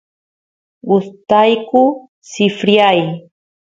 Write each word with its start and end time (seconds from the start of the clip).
gustayku 0.89 1.81
sifryay 2.29 3.01